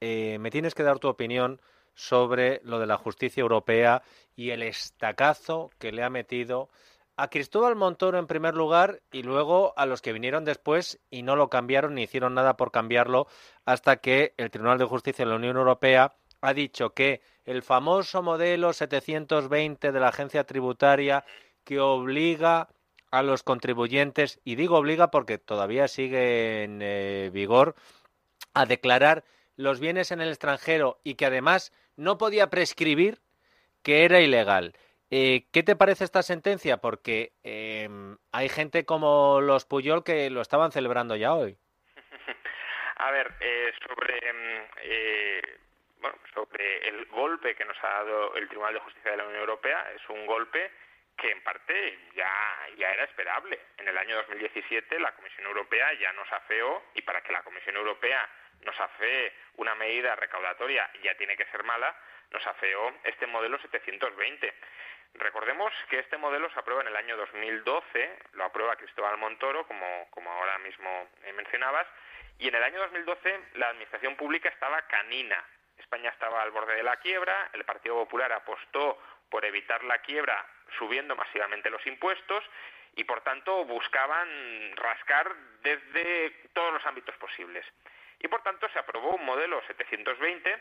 eh, 0.00 0.36
me 0.38 0.50
tienes 0.50 0.74
que 0.74 0.82
dar 0.82 0.98
tu 0.98 1.08
opinión 1.08 1.62
sobre 1.98 2.60
lo 2.62 2.78
de 2.78 2.86
la 2.86 2.96
justicia 2.96 3.40
europea 3.40 4.02
y 4.36 4.50
el 4.50 4.62
estacazo 4.62 5.70
que 5.78 5.90
le 5.90 6.04
ha 6.04 6.10
metido 6.10 6.68
a 7.16 7.28
Cristóbal 7.28 7.74
Montoro 7.74 8.20
en 8.20 8.28
primer 8.28 8.54
lugar 8.54 9.02
y 9.10 9.24
luego 9.24 9.74
a 9.76 9.84
los 9.84 10.00
que 10.00 10.12
vinieron 10.12 10.44
después 10.44 11.00
y 11.10 11.22
no 11.22 11.34
lo 11.34 11.50
cambiaron 11.50 11.96
ni 11.96 12.04
hicieron 12.04 12.34
nada 12.34 12.56
por 12.56 12.70
cambiarlo 12.70 13.26
hasta 13.64 13.96
que 13.96 14.32
el 14.36 14.52
Tribunal 14.52 14.78
de 14.78 14.84
Justicia 14.84 15.24
de 15.24 15.32
la 15.32 15.36
Unión 15.38 15.56
Europea 15.56 16.14
ha 16.40 16.54
dicho 16.54 16.90
que 16.90 17.20
el 17.44 17.64
famoso 17.64 18.22
modelo 18.22 18.72
720 18.72 19.90
de 19.90 20.00
la 20.00 20.08
agencia 20.08 20.44
tributaria 20.44 21.24
que 21.64 21.80
obliga 21.80 22.68
a 23.10 23.24
los 23.24 23.42
contribuyentes, 23.42 24.38
y 24.44 24.54
digo 24.54 24.76
obliga 24.76 25.10
porque 25.10 25.38
todavía 25.38 25.88
sigue 25.88 26.62
en 26.62 26.78
eh, 26.80 27.30
vigor, 27.32 27.74
a 28.54 28.66
declarar 28.66 29.24
los 29.58 29.80
bienes 29.80 30.12
en 30.12 30.20
el 30.20 30.28
extranjero 30.28 30.98
y 31.04 31.16
que 31.16 31.26
además 31.26 31.72
no 31.96 32.16
podía 32.16 32.48
prescribir 32.48 33.18
que 33.82 34.04
era 34.04 34.20
ilegal. 34.20 34.72
Eh, 35.10 35.46
¿Qué 35.52 35.62
te 35.62 35.74
parece 35.74 36.04
esta 36.04 36.22
sentencia? 36.22 36.76
Porque 36.78 37.32
em, 37.42 38.16
hay 38.30 38.48
gente 38.48 38.84
como 38.84 39.40
los 39.40 39.66
Puyol 39.66 40.04
que 40.04 40.30
lo 40.30 40.42
estaban 40.42 40.70
celebrando 40.70 41.16
ya 41.16 41.34
hoy. 41.34 41.58
A 42.96 43.10
ver, 43.10 43.34
eh, 43.40 43.72
sobre, 43.86 44.28
em, 44.28 44.66
eh, 44.82 45.42
bueno, 46.00 46.16
sobre 46.32 46.88
el 46.88 47.06
golpe 47.06 47.56
que 47.56 47.64
nos 47.64 47.76
ha 47.82 47.88
dado 47.88 48.36
el 48.36 48.48
Tribunal 48.48 48.74
de 48.74 48.80
Justicia 48.80 49.10
de 49.10 49.16
la 49.16 49.24
Unión 49.24 49.40
Europea, 49.40 49.90
es 49.96 50.08
un 50.08 50.24
golpe 50.26 50.70
que 51.16 51.32
en 51.32 51.42
parte 51.42 51.98
ya, 52.14 52.30
ya 52.76 52.92
era 52.92 53.04
esperable. 53.04 53.58
En 53.78 53.88
el 53.88 53.98
año 53.98 54.14
2017 54.18 55.00
la 55.00 55.12
Comisión 55.16 55.46
Europea 55.46 55.92
ya 55.94 56.12
nos 56.12 56.32
afeó 56.32 56.84
y 56.94 57.02
para 57.02 57.22
que 57.22 57.32
la 57.32 57.42
Comisión 57.42 57.74
Europea 57.74 58.28
nos 58.64 58.78
hace 58.80 59.32
una 59.56 59.74
medida 59.74 60.16
recaudatoria 60.16 60.90
ya 61.02 61.14
tiene 61.16 61.36
que 61.36 61.46
ser 61.46 61.62
mala, 61.64 61.94
nos 62.30 62.46
afeó 62.46 62.94
este 63.04 63.26
modelo 63.26 63.58
720. 63.58 64.54
Recordemos 65.14 65.72
que 65.88 65.98
este 65.98 66.16
modelo 66.18 66.50
se 66.50 66.58
aprueba 66.58 66.82
en 66.82 66.88
el 66.88 66.96
año 66.96 67.16
2012, 67.16 68.18
lo 68.34 68.44
aprueba 68.44 68.76
Cristóbal 68.76 69.16
Montoro, 69.16 69.66
como, 69.66 70.08
como 70.10 70.30
ahora 70.30 70.58
mismo 70.58 71.08
mencionabas, 71.34 71.86
y 72.38 72.48
en 72.48 72.54
el 72.54 72.62
año 72.62 72.78
2012 72.80 73.40
la 73.54 73.68
administración 73.68 74.16
pública 74.16 74.48
estaba 74.48 74.82
canina. 74.82 75.42
España 75.78 76.10
estaba 76.10 76.42
al 76.42 76.50
borde 76.50 76.74
de 76.74 76.82
la 76.82 76.96
quiebra, 76.96 77.50
el 77.52 77.64
Partido 77.64 77.94
Popular 77.94 78.32
apostó 78.32 78.98
por 79.30 79.44
evitar 79.44 79.82
la 79.84 79.98
quiebra 79.98 80.44
subiendo 80.78 81.16
masivamente 81.16 81.70
los 81.70 81.84
impuestos 81.86 82.44
y 82.94 83.04
por 83.04 83.22
tanto 83.22 83.64
buscaban 83.64 84.76
rascar 84.76 85.34
desde 85.62 86.30
todos 86.52 86.72
los 86.72 86.84
ámbitos 86.86 87.16
posibles 87.16 87.64
y 88.20 88.28
por 88.28 88.42
tanto 88.42 88.68
se 88.70 88.78
aprobó 88.78 89.14
un 89.14 89.24
modelo 89.24 89.62
720 89.66 90.58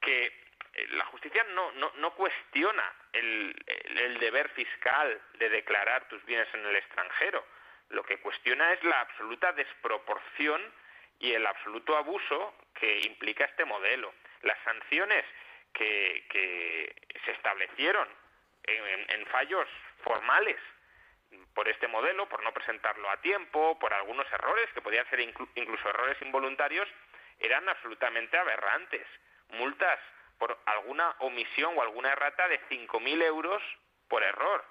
que 0.00 0.26
eh, 0.26 0.86
la 0.90 1.04
justicia 1.06 1.44
no, 1.54 2.14
cuestiona 2.14 2.92
el, 3.12 3.54
deber 4.20 4.48
fiscal 4.50 5.20
de 5.34 5.48
declarar 5.48 6.08
tus 6.08 6.24
bienes 6.24 6.48
en 6.54 6.66
el 6.66 6.76
extranjero. 6.76 7.44
Lo 7.90 8.02
que 8.02 8.18
cuestiona 8.18 8.72
es 8.72 8.82
la 8.84 9.00
absoluta 9.00 9.52
desproporción 9.52 10.60
y 11.20 11.32
el 11.32 11.46
absoluto 11.46 11.96
abuso 11.96 12.54
que 12.74 12.98
implica 13.06 13.44
este 13.44 13.64
modelo. 13.64 14.12
Las 14.42 14.58
sanciones 14.64 15.24
que, 15.72 16.94
se 17.24 17.30
establecieron 17.32 18.08
en 18.64 19.26
fallos 19.26 19.68
formales 20.02 20.56
por 21.54 21.68
este 21.68 21.88
modelo, 21.88 22.28
por 22.28 22.42
no 22.42 22.52
presentarlo 22.52 23.10
a 23.10 23.20
tiempo, 23.20 23.78
por 23.78 23.92
algunos 23.92 24.30
errores, 24.32 24.68
que 24.72 24.80
podían 24.80 25.08
ser 25.10 25.20
incluso 25.20 25.88
errores 25.88 26.16
involuntarios, 26.22 26.88
eran 27.38 27.68
absolutamente 27.68 28.38
aberrantes. 28.38 29.06
Multas 29.50 29.98
por 30.38 30.56
alguna 30.66 31.16
omisión 31.18 31.76
o 31.76 31.82
alguna 31.82 32.12
errata 32.12 32.48
de 32.48 32.60
5.000 32.68 33.22
euros 33.24 33.62
por 34.08 34.22
error. 34.22 34.64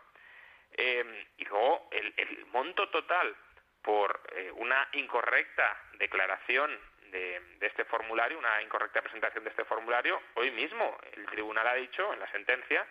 Em, 0.71 1.25
y 1.37 1.45
luego 1.45 1.89
el, 1.91 2.45
monto 2.47 2.89
total 2.89 3.35
por 3.81 4.21
eh, 4.35 4.51
una 4.55 4.87
incorrecta 4.93 5.81
declaración 5.93 6.77
de, 7.11 7.39
de, 7.59 7.67
este 7.67 7.85
formulario, 7.85 8.37
una 8.37 8.61
incorrecta 8.61 9.01
presentación 9.01 9.43
de 9.43 9.49
este 9.49 9.65
formulario, 9.65 10.21
hoy 10.35 10.51
mismo 10.51 10.97
el 11.13 11.25
tribunal 11.27 11.67
ha 11.67 11.75
dicho 11.75 12.13
en 12.13 12.19
la 12.19 12.31
sentencia 12.31 12.85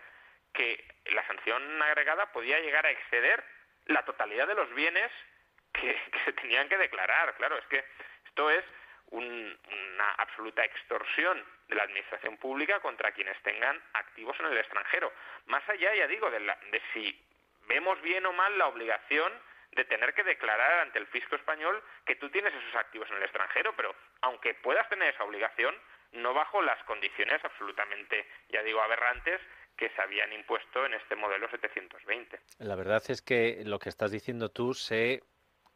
que 0.53 0.83
la 1.07 1.27
sanción 1.27 1.83
agregada 1.83 2.33
podía 2.33 2.59
llegar 2.61 2.87
a 2.87 2.91
exceder 2.91 3.45
la 3.87 4.05
totalidad 4.05 4.47
de 4.47 4.55
los 4.55 4.73
bienes 4.75 5.11
que, 5.73 5.99
se 6.25 6.33
tenían 6.35 6.69
que 6.69 6.79
declarar. 6.79 7.35
Claro, 7.37 7.57
es 7.59 7.67
que 7.67 7.85
esto 8.27 8.51
es 8.51 8.65
una 9.11 10.11
absoluta 10.19 10.65
extorsión 10.65 11.45
de 11.69 11.77
la 11.77 11.85
administración 11.85 12.37
pública 12.39 12.81
contra 12.81 13.13
quienes 13.13 13.41
tengan 13.43 13.81
activos 13.93 14.39
en 14.41 14.47
el 14.47 14.59
extranjero. 14.59 15.13
Más 15.47 15.67
allá, 15.69 15.95
ya 15.95 16.09
digo, 16.09 16.31
de, 16.31 16.41
de 16.41 16.83
si 16.93 17.25
vemos 17.69 18.01
bien 18.03 18.27
o 18.27 18.33
mal 18.33 18.59
la 18.59 18.67
obligación 18.67 19.33
de 19.73 19.85
tener 19.85 20.15
que 20.15 20.25
declarar 20.25 20.81
ante 20.81 20.99
el 20.99 21.07
fisco 21.09 21.37
español 21.37 21.83
que 22.05 22.17
tú 22.17 22.31
tienes 22.31 22.53
esos 22.55 22.75
activos 22.75 23.09
en 23.11 23.19
el 23.19 23.23
extranjero, 23.25 23.75
pero 23.77 23.95
aunque 24.23 24.55
puedas 24.55 24.89
tener 24.89 25.15
esa 25.15 25.25
obligación, 25.25 25.77
no 26.13 26.35
bajo 26.35 26.63
las 26.63 26.83
condiciones 26.85 27.45
absolutamente, 27.45 28.27
ya 28.49 28.63
digo, 28.63 28.81
aberrantes 28.81 29.41
que 29.77 29.91
se 29.91 30.03
habían 30.03 30.33
impuesto 30.33 30.87
en 30.87 30.95
este 30.95 31.17
modelo 31.17 31.49
720. 31.51 32.41
La 32.59 32.75
verdad 32.77 33.03
es 33.09 33.23
que 33.23 33.63
lo 33.65 33.79
que 33.79 33.89
estás 33.89 34.11
diciendo 34.11 34.49
tú 34.51 34.75
se 34.75 35.23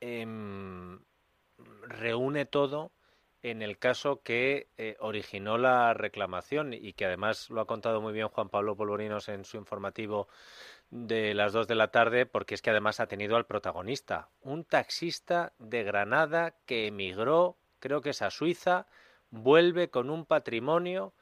em, 0.00 0.98
reúne 1.82 2.46
todo 2.46 2.92
en 3.42 3.62
el 3.62 3.78
caso 3.78 4.22
que 4.22 4.68
eh, 4.76 4.96
originó 5.00 5.56
la 5.56 5.94
reclamación 5.94 6.74
y 6.74 6.92
que 6.92 7.06
además 7.06 7.48
lo 7.50 7.60
ha 7.60 7.66
contado 7.66 8.00
muy 8.00 8.12
bien 8.12 8.28
Juan 8.28 8.50
Pablo 8.50 8.76
Polvorinos 8.76 9.28
en 9.28 9.44
su 9.44 9.56
informativo 9.56 10.28
de 10.90 11.34
las 11.34 11.52
dos 11.52 11.66
de 11.66 11.74
la 11.74 11.90
tarde, 11.90 12.26
porque 12.26 12.54
es 12.54 12.62
que 12.62 12.70
además 12.70 13.00
ha 13.00 13.06
tenido 13.06 13.36
al 13.36 13.46
protagonista, 13.46 14.28
un 14.40 14.64
taxista 14.64 15.52
de 15.58 15.84
Granada 15.84 16.56
que 16.66 16.88
emigró, 16.88 17.56
creo 17.78 18.02
que 18.02 18.10
es 18.10 18.22
a 18.22 18.30
Suiza, 18.30 18.86
vuelve 19.30 19.88
con 19.88 20.10
un 20.10 20.26
patrimonio 20.26 21.14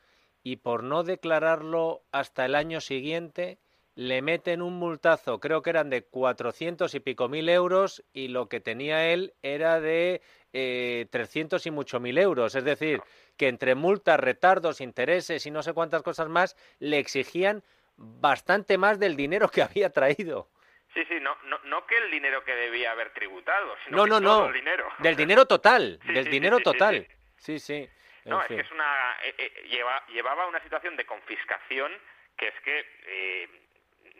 y 0.48 0.56
por 0.56 0.82
no 0.82 1.02
declararlo 1.02 2.00
hasta 2.10 2.46
el 2.46 2.54
año 2.54 2.80
siguiente 2.80 3.58
le 3.94 4.22
meten 4.22 4.62
un 4.62 4.78
multazo, 4.78 5.40
creo 5.40 5.60
que 5.60 5.68
eran 5.68 5.90
de 5.90 6.04
cuatrocientos 6.04 6.94
y 6.94 7.00
pico 7.00 7.28
mil 7.28 7.50
euros 7.50 8.02
y 8.14 8.28
lo 8.28 8.48
que 8.48 8.58
tenía 8.58 9.08
él 9.12 9.34
era 9.42 9.78
de 9.78 10.22
eh, 10.54 11.06
trescientos 11.10 11.66
y 11.66 11.70
mucho 11.70 12.00
mil 12.00 12.16
euros. 12.16 12.54
Es 12.54 12.64
decir, 12.64 13.02
que 13.36 13.48
entre 13.48 13.74
multas, 13.74 14.18
retardos, 14.18 14.80
intereses 14.80 15.44
y 15.44 15.50
no 15.50 15.62
sé 15.62 15.74
cuántas 15.74 16.02
cosas 16.02 16.30
más, 16.30 16.56
le 16.78 16.98
exigían 16.98 17.62
bastante 17.96 18.78
más 18.78 18.98
del 18.98 19.16
dinero 19.16 19.50
que 19.50 19.60
había 19.68 19.90
traído. 19.90 20.48
Sí, 20.94 21.04
sí, 21.10 21.16
no, 21.20 21.36
no, 21.44 21.58
no 21.64 21.84
que 21.86 21.98
el 21.98 22.10
dinero 22.10 22.42
que 22.42 22.54
debía 22.54 22.92
haber 22.92 23.12
tributado, 23.12 23.74
sino 23.84 23.98
no, 23.98 24.06
no, 24.06 24.20
no. 24.20 24.46
el 24.46 24.54
dinero. 24.54 24.88
Del 25.00 25.14
dinero 25.14 25.44
total, 25.44 25.98
del 26.06 26.30
dinero 26.30 26.60
total. 26.60 27.06
Sí, 27.36 27.58
sí. 27.58 27.86
No, 28.28 28.42
es 28.42 28.48
que 28.48 28.60
es 28.60 28.70
una 28.70 29.16
eh, 29.22 29.34
eh, 29.38 30.02
llevaba 30.08 30.46
una 30.46 30.60
situación 30.60 30.96
de 30.96 31.06
confiscación 31.06 31.92
que 32.36 32.48
es 32.48 32.60
que 32.60 32.86
eh, 33.06 33.48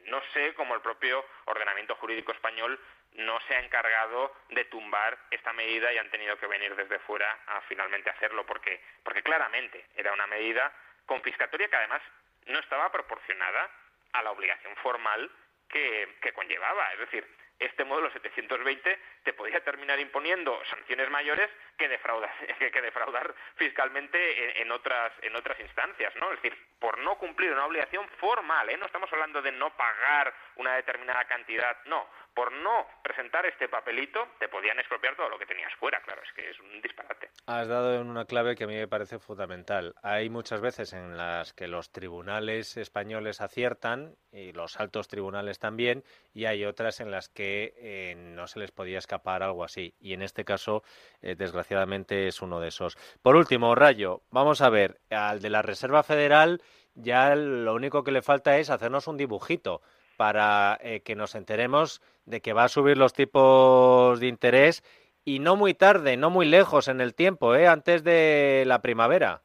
no 0.06 0.20
sé 0.32 0.54
cómo 0.54 0.74
el 0.74 0.80
propio 0.80 1.24
ordenamiento 1.44 1.94
jurídico 1.96 2.32
español 2.32 2.80
no 3.12 3.40
se 3.46 3.54
ha 3.54 3.60
encargado 3.60 4.34
de 4.50 4.64
tumbar 4.66 5.18
esta 5.30 5.52
medida 5.52 5.92
y 5.92 5.98
han 5.98 6.10
tenido 6.10 6.38
que 6.38 6.46
venir 6.46 6.74
desde 6.74 6.98
fuera 7.00 7.38
a 7.46 7.60
finalmente 7.62 8.10
hacerlo 8.10 8.44
porque 8.46 8.80
porque 9.02 9.22
claramente 9.22 9.86
era 9.96 10.12
una 10.12 10.26
medida 10.26 10.72
confiscatoria 11.06 11.68
que 11.68 11.76
además 11.76 12.02
no 12.46 12.58
estaba 12.58 12.90
proporcionada 12.90 13.70
a 14.12 14.22
la 14.22 14.30
obligación 14.30 14.74
formal 14.76 15.30
que, 15.68 16.16
que 16.22 16.32
conllevaba. 16.32 16.92
Es 16.94 17.00
decir, 17.00 17.26
este 17.58 17.84
módulo 17.84 18.10
720 18.10 18.98
te 19.24 19.32
podría 19.32 19.62
terminar 19.64 19.98
imponiendo 19.98 20.60
sanciones 20.66 21.10
mayores 21.10 21.50
que 21.76 21.88
defraudar, 21.88 22.30
que 22.72 22.82
defraudar 22.82 23.34
fiscalmente 23.56 24.62
en, 24.62 24.70
otras, 24.70 25.12
en 25.22 25.34
otras 25.36 25.58
instancias, 25.60 26.14
¿no? 26.16 26.32
Es 26.32 26.42
decir, 26.42 26.58
por 26.78 26.98
no 26.98 27.18
cumplir 27.18 27.52
una 27.52 27.66
obligación 27.66 28.08
formal, 28.20 28.68
¿eh? 28.70 28.76
No 28.76 28.86
estamos 28.86 29.12
hablando 29.12 29.42
de 29.42 29.52
no 29.52 29.76
pagar 29.76 30.34
una 30.56 30.76
determinada 30.76 31.24
cantidad, 31.24 31.76
no, 31.86 32.08
por 32.38 32.52
no 32.52 32.86
presentar 33.02 33.44
este 33.46 33.68
papelito 33.68 34.20
te 34.38 34.48
podían 34.48 34.78
expropiar 34.78 35.16
todo 35.16 35.28
lo 35.28 35.40
que 35.40 35.46
tenías 35.46 35.74
fuera, 35.74 36.00
claro, 36.02 36.22
es 36.22 36.32
que 36.34 36.48
es 36.48 36.60
un 36.60 36.80
disparate. 36.80 37.30
Has 37.46 37.66
dado 37.66 38.00
en 38.00 38.08
una 38.08 38.26
clave 38.26 38.54
que 38.54 38.62
a 38.62 38.68
mí 38.68 38.76
me 38.76 38.86
parece 38.86 39.18
fundamental. 39.18 39.96
Hay 40.04 40.30
muchas 40.30 40.60
veces 40.60 40.92
en 40.92 41.16
las 41.16 41.52
que 41.52 41.66
los 41.66 41.90
tribunales 41.90 42.76
españoles 42.76 43.40
aciertan 43.40 44.14
y 44.30 44.52
los 44.52 44.78
altos 44.78 45.08
tribunales 45.08 45.58
también, 45.58 46.04
y 46.32 46.44
hay 46.44 46.64
otras 46.64 47.00
en 47.00 47.10
las 47.10 47.28
que 47.28 47.74
eh, 47.76 48.14
no 48.14 48.46
se 48.46 48.60
les 48.60 48.70
podía 48.70 48.98
escapar 48.98 49.42
algo 49.42 49.64
así. 49.64 49.96
Y 49.98 50.12
en 50.12 50.22
este 50.22 50.44
caso, 50.44 50.84
eh, 51.22 51.34
desgraciadamente, 51.34 52.28
es 52.28 52.40
uno 52.40 52.60
de 52.60 52.68
esos. 52.68 52.94
Por 53.20 53.34
último, 53.34 53.74
Rayo, 53.74 54.22
vamos 54.30 54.60
a 54.60 54.70
ver, 54.70 55.00
al 55.10 55.40
de 55.40 55.50
la 55.50 55.62
Reserva 55.62 56.04
Federal 56.04 56.62
ya 56.94 57.34
lo 57.34 57.74
único 57.74 58.02
que 58.02 58.10
le 58.10 58.22
falta 58.22 58.58
es 58.58 58.70
hacernos 58.70 59.06
un 59.06 59.16
dibujito 59.16 59.82
para 60.18 60.78
eh, 60.82 61.00
que 61.04 61.14
nos 61.14 61.36
enteremos 61.36 62.02
de 62.26 62.42
que 62.42 62.52
va 62.52 62.64
a 62.64 62.68
subir 62.68 62.98
los 62.98 63.14
tipos 63.14 64.18
de 64.18 64.26
interés 64.26 64.82
y 65.24 65.38
no 65.38 65.54
muy 65.54 65.74
tarde, 65.74 66.16
no 66.16 66.28
muy 66.28 66.44
lejos 66.44 66.88
en 66.88 67.00
el 67.00 67.14
tiempo, 67.14 67.54
¿eh? 67.54 67.68
antes 67.68 68.02
de 68.02 68.64
la 68.66 68.82
primavera. 68.82 69.42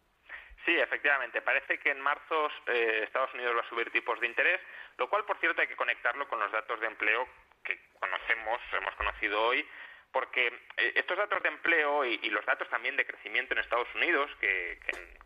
Sí, 0.65 0.73
efectivamente. 0.75 1.41
Parece 1.41 1.77
que 1.77 1.91
en 1.91 2.01
marzo 2.01 2.47
eh, 2.67 3.01
Estados 3.03 3.33
Unidos 3.35 3.55
va 3.55 3.61
a 3.61 3.69
subir 3.69 3.91
tipos 3.91 4.19
de 4.19 4.27
interés, 4.27 4.59
lo 4.97 5.07
cual, 5.09 5.25
por 5.25 5.37
cierto, 5.39 5.61
hay 5.61 5.67
que 5.67 5.75
conectarlo 5.75 6.27
con 6.27 6.39
los 6.39 6.51
datos 6.51 6.79
de 6.79 6.87
empleo 6.87 7.27
que 7.63 7.79
conocemos, 7.99 8.59
hemos 8.73 8.95
conocido 8.95 9.43
hoy, 9.43 9.65
porque 10.11 10.47
eh, 10.77 10.93
estos 10.95 11.17
datos 11.17 11.43
de 11.43 11.49
empleo 11.49 12.05
y, 12.05 12.29
los 12.29 12.45
datos 12.45 12.69
también 12.69 12.95
de 12.95 13.05
crecimiento 13.05 13.53
en 13.53 13.59
Estados 13.59 13.93
Unidos, 13.95 14.31
que, 14.39 14.79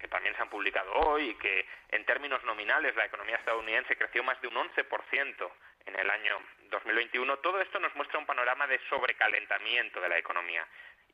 también 0.08 0.36
se 0.36 0.42
han 0.42 0.50
publicado 0.50 0.92
hoy, 0.94 1.30
y 1.30 1.36
que 1.36 1.66
en 1.90 2.06
términos 2.06 2.44
nominales 2.44 2.96
la 2.96 3.06
economía 3.06 3.38
estadounidense 3.38 3.96
creció 3.96 4.24
más 4.24 4.40
de 4.42 4.48
un 4.48 4.56
11% 4.56 5.52
en 5.86 6.00
el 6.00 6.10
año 6.10 6.40
2021, 6.70 7.38
todo 7.38 7.62
esto 7.62 7.80
nos 7.80 7.96
muestra 7.96 8.20
un 8.20 8.26
panorama 8.26 8.68
de 8.68 8.80
sobrecalentamiento 8.90 10.02
de 10.02 10.10
la 10.10 10.18
economía. 10.18 10.66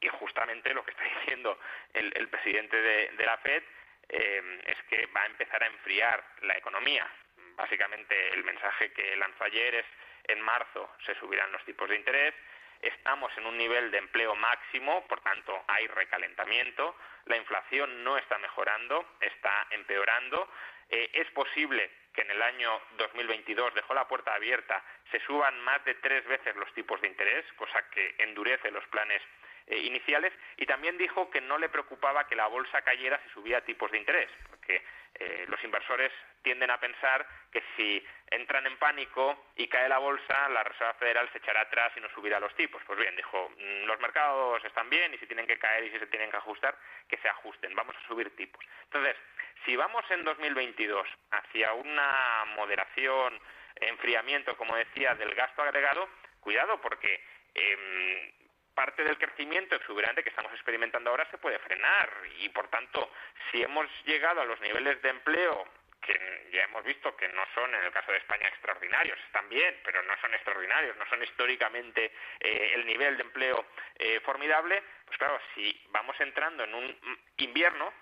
Y 0.02 0.08
justamente 0.10 0.74
lo 0.74 0.84
que 0.84 0.92
está 0.92 1.04
diciendo 1.20 1.60
el, 1.94 2.28
presidente 2.30 2.76
de, 2.76 3.26
la 3.26 3.38
Fed 3.38 3.64
eh, 4.10 4.62
es 4.66 4.78
que 4.90 5.06
va 5.08 5.22
a 5.22 5.28
empezar 5.28 5.64
a 5.64 5.68
enfriar 5.68 6.24
la 6.42 6.58
economía. 6.58 7.08
Básicamente 7.56 8.34
el 8.34 8.44
mensaje 8.44 8.92
que 8.92 9.16
lanzó 9.16 9.44
ayer 9.44 9.76
es 9.76 9.86
en 10.26 10.42
marzo 10.42 10.90
se 11.06 11.16
subirán 11.16 11.52
los 11.52 11.64
tipos 11.66 11.88
de 11.90 11.96
interés, 11.96 12.34
estamos 12.84 13.32
en 13.38 13.46
un 13.46 13.58
nivel 13.58 13.92
de 13.92 13.98
empleo 13.98 14.36
máximo, 14.36 15.06
por 15.08 15.22
tanto 15.22 15.64
hay 15.68 15.88
recalentamiento, 15.88 16.96
la 17.26 17.38
inflación 17.38 18.04
no 18.04 18.18
está 18.18 18.38
mejorando, 18.38 19.06
está 19.22 19.68
empeorando, 19.72 20.50
eh, 20.90 21.10
es 21.14 21.30
posible 21.32 21.90
que 22.14 22.22
en 22.22 22.32
el 22.32 22.42
año 22.42 22.80
2022 22.98 23.74
dejó 23.74 23.94
la 23.94 24.08
puerta 24.08 24.34
abierta, 24.36 24.84
se 25.12 25.20
suban 25.22 25.60
más 25.62 25.84
de 25.86 25.96
tres 25.96 26.26
veces 26.28 26.56
los 26.56 26.72
tipos 26.74 27.02
de 27.02 27.08
interés, 27.08 27.46
cosa 27.54 27.90
que 27.90 28.16
endurece 28.20 28.70
los 28.72 28.86
planes 28.88 29.22
eh, 29.68 29.78
iniciales, 29.78 30.34
y 30.58 30.66
también 30.66 30.98
dijo 30.98 31.30
que 31.32 31.42
no 31.42 31.58
le 31.58 31.70
preocupaba 31.70 32.28
que 32.28 32.36
la 32.36 32.48
bolsa 32.48 32.82
cayera 32.82 33.20
si 33.24 33.30
subía 33.30 33.66
tipos 33.66 33.90
de 33.92 33.98
interés, 33.98 34.30
porque 34.64 34.82
eh, 35.16 35.46
los 35.48 35.64
inversores 35.64 36.12
tienden 36.42 36.72
a 36.72 36.80
pensar 36.80 37.26
que 37.52 37.62
si 37.76 38.04
entran 38.32 38.66
en 38.66 38.78
pánico 38.78 39.48
y 39.56 39.68
cae 39.68 39.88
la 39.90 40.00
bolsa, 40.00 40.50
la 40.50 40.64
Reserva 40.64 40.94
Federal 40.96 41.30
se 41.32 41.38
echará 41.38 41.62
atrás 41.62 41.92
y 41.96 42.00
no 42.00 42.10
subirá 42.10 42.40
los 42.40 42.54
tipos. 42.56 42.82
Pues 42.86 42.98
bien, 43.00 43.16
dijo, 43.16 43.50
mm, 43.50 43.86
los 43.86 44.00
mercados 44.00 44.64
están 44.66 44.90
bien 44.90 45.14
y 45.14 45.18
si 45.18 45.28
tienen 45.28 45.48
que 45.48 45.60
caer 45.60 45.84
y 45.84 45.92
si 45.92 46.00
se 46.00 46.08
tienen 46.08 46.32
que 46.32 46.38
ajustar, 46.38 46.76
que 47.08 47.18
se 47.18 47.30
ajusten, 47.30 47.76
vamos 47.76 47.96
a 47.96 48.08
subir 48.08 48.36
tipos. 48.36 48.64
Entonces, 48.86 49.16
si 49.66 49.76
vamos 49.76 50.04
en 50.10 50.24
2022 50.24 51.08
hacia 51.32 51.74
una 51.74 52.46
moderación, 52.56 53.40
enfriamiento, 53.76 54.58
como 54.58 54.76
decía, 54.76 55.14
del 55.16 55.36
gasto 55.36 55.62
agregado, 55.62 56.10
cuidado 56.40 56.80
porque 56.82 57.24
eh, 57.56 58.34
parte 58.74 59.04
del 59.04 59.18
crecimiento 59.18 59.76
exuberante 59.76 60.24
que 60.24 60.30
estamos 60.30 60.52
experimentando 60.54 61.10
ahora 61.10 61.30
se 61.32 61.38
puede 61.38 61.60
frenar. 61.60 62.10
Y 62.40 62.50
por 62.50 62.68
tanto 62.70 63.12
si 63.52 63.62
hemos 63.62 63.88
llegado 64.06 64.42
a 64.42 64.46
los 64.46 64.60
niveles 64.62 65.02
de 65.02 65.10
empleo 65.10 65.66
que 66.06 66.50
ya 66.52 66.64
hemos 66.64 66.84
visto 66.84 67.16
que 67.16 67.28
no 67.30 67.44
son 67.56 67.74
en 67.74 67.84
el 67.84 67.92
caso 67.92 68.12
de 68.12 68.18
España 68.18 68.48
extraordinarios, 68.48 69.18
están 69.26 69.48
bien, 69.50 69.80
pero 69.84 70.04
no 70.04 70.14
son 70.20 70.34
extraordinarios, 70.34 70.98
no 70.98 71.06
son 71.08 71.24
históricamente 71.24 72.12
eh, 72.40 72.72
el 72.76 72.86
nivel 72.86 73.18
de 73.18 73.24
empleo 73.24 73.66
eh, 73.96 74.20
formidable, 74.22 74.84
pues 75.06 75.18
claro, 75.18 75.40
si 75.56 75.82
vamos 75.90 76.20
entrando 76.20 76.64
en 76.66 76.76
un 76.76 77.22
invierno, 77.38 77.94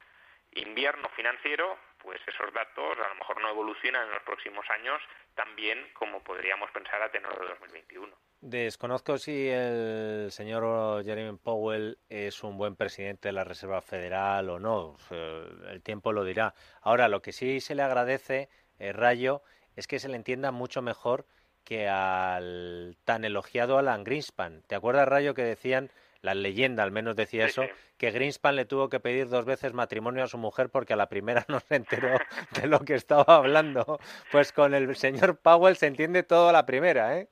invierno 0.54 1.10
financiero, 1.10 1.78
pues 2.04 2.20
esos 2.28 2.54
datos 2.54 2.98
a 2.98 3.10
lo 3.10 3.16
mejor 3.16 3.42
no 3.42 3.50
evolucionan 3.50 4.08
en 4.08 4.14
los 4.14 4.24
próximos 4.24 4.66
años 4.70 5.02
tan 5.36 5.56
bien 5.56 5.80
como 5.94 6.24
podríamos 6.24 6.70
pensar 6.72 7.02
a 7.02 7.12
tenor 7.12 7.40
de 7.40 7.48
2021. 7.48 8.16
Desconozco 8.42 9.20
si 9.20 9.50
el 9.50 10.32
señor 10.32 11.04
Jeremy 11.06 11.38
Powell 11.38 12.00
es 12.10 12.44
un 12.44 12.58
buen 12.58 12.76
presidente 12.76 13.30
de 13.30 13.34
la 13.34 13.44
Reserva 13.44 13.82
Federal 13.82 14.50
o 14.50 14.60
no. 14.60 14.98
El 15.12 15.84
tiempo 15.84 16.12
lo 16.12 16.24
dirá. 16.24 16.56
Ahora, 16.82 17.08
lo 17.08 17.22
que 17.22 17.34
sí 17.34 17.60
se 17.60 17.76
le 17.76 17.84
agradece, 17.84 18.50
eh, 18.80 18.94
Rayo, 18.94 19.44
es 19.76 19.86
que 19.86 20.00
se 20.00 20.10
le 20.10 20.16
entienda 20.16 20.52
mucho 20.52 20.82
mejor 20.82 21.28
que 21.64 21.88
al 21.88 22.98
tan 23.06 23.26
elogiado 23.26 23.78
Alan 23.78 24.04
Greenspan. 24.04 24.64
¿Te 24.64 24.74
acuerdas, 24.74 25.08
Rayo, 25.08 25.36
que 25.36 25.44
decían, 25.44 25.92
la 26.22 26.34
leyenda 26.34 26.84
al 26.84 26.92
menos 26.92 27.16
decía 27.16 27.46
eso, 27.46 27.68
que 27.98 28.12
Greenspan 28.12 28.56
le 28.56 28.66
tuvo 28.66 28.90
que 28.90 29.00
pedir 29.00 29.28
dos 29.28 29.46
veces 29.46 29.74
matrimonio 29.74 30.24
a 30.24 30.28
su 30.28 30.38
mujer 30.38 30.70
porque 30.70 30.94
a 30.94 30.98
la 30.98 31.10
primera 31.10 31.46
no 31.50 31.60
se 31.60 31.76
enteró 31.76 32.18
de 32.52 32.68
lo 32.68 32.80
que 32.80 32.96
estaba 32.96 33.36
hablando? 33.36 34.00
Pues 34.32 34.54
con 34.54 34.74
el 34.74 34.96
señor 34.96 35.40
Powell 35.42 35.76
se 35.76 35.88
entiende 35.88 36.24
todo 36.24 36.50
a 36.50 36.54
la 36.54 36.66
primera, 36.66 37.18
¿eh? 37.18 37.28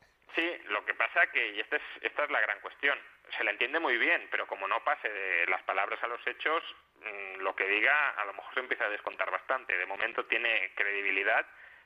que, 1.28 1.48
y 1.50 1.60
esta 1.60 1.76
es, 1.76 1.84
esta 2.02 2.24
es 2.24 2.30
la 2.30 2.40
gran 2.42 2.60
cuestión, 2.62 2.98
se 3.38 3.44
le 3.44 3.52
entiende 3.52 3.80
muy 3.80 3.98
bien, 3.98 4.28
pero 4.32 4.48
como 4.48 4.68
no 4.68 4.84
pase 4.84 5.10
de 5.10 5.48
las 5.48 5.62
palabras 5.64 6.02
a 6.04 6.08
los 6.08 6.26
hechos, 6.26 6.64
mm, 7.02 7.42
lo 7.42 7.56
que 7.56 7.68
diga 7.68 8.10
a 8.12 8.26
lo 8.26 8.34
mejor 8.34 8.54
se 8.54 8.60
empieza 8.62 8.86
a 8.86 8.90
descontar 8.90 9.30
bastante. 9.32 9.78
De 9.78 9.86
momento 9.86 10.26
tiene 10.26 10.72
credibilidad, 10.76 11.46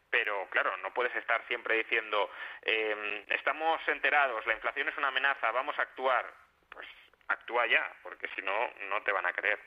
pero 0.10 0.48
claro, 0.50 0.76
no 0.78 0.94
puedes 0.94 1.16
estar 1.16 1.46
siempre 1.48 1.78
diciendo, 1.78 2.30
em, 2.62 3.24
estamos 3.30 3.82
enterados, 3.88 4.46
la 4.46 4.54
inflación 4.54 4.88
es 4.90 4.98
una 4.98 5.08
amenaza, 5.08 5.52
vamos 5.52 5.78
a 5.80 5.84
actuar. 5.84 6.26
Actúa 7.28 7.66
ya, 7.68 7.82
porque 8.04 8.28
si 8.36 8.42
no, 8.42 8.52
no 8.90 9.04
te 9.04 9.12
van 9.12 9.26
a 9.26 9.34
creer. 9.34 9.60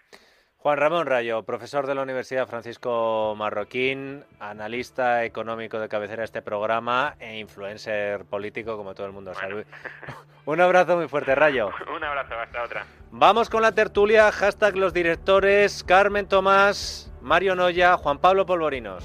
Juan 0.58 0.78
Ramón 0.78 1.06
Rayo, 1.06 1.44
profesor 1.44 1.86
de 1.86 1.94
la 1.94 2.02
Universidad 2.02 2.48
Francisco 2.48 3.34
Marroquín, 3.36 4.24
analista 4.40 5.24
económico 5.24 5.78
de 5.78 5.88
cabecera 5.88 6.22
de 6.22 6.24
este 6.24 6.42
programa 6.42 7.14
e 7.20 7.38
influencer 7.38 8.24
político, 8.24 8.76
como 8.76 8.94
todo 8.94 9.06
el 9.06 9.12
mundo 9.12 9.32
sabe. 9.34 9.64
Un 10.44 10.60
abrazo 10.60 10.96
muy 10.96 11.08
fuerte, 11.08 11.34
Rayo. 11.34 11.70
Un 11.94 12.02
abrazo, 12.02 12.34
hasta 12.34 12.62
otra. 12.64 12.86
Vamos 13.12 13.48
con 13.48 13.62
la 13.62 13.72
tertulia, 13.72 14.32
hashtag 14.32 14.76
los 14.76 14.92
directores, 14.92 15.84
Carmen 15.84 16.26
Tomás, 16.26 17.12
Mario 17.20 17.54
Noya, 17.54 17.96
Juan 17.96 18.18
Pablo 18.18 18.44
Polvorinos. 18.44 19.04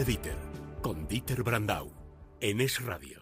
De 0.00 0.06
Dieter, 0.06 0.36
con 0.82 1.06
Dieter 1.08 1.42
Brandau 1.42 1.92
en 2.40 2.62
Es 2.62 2.82
Radio. 2.82 3.19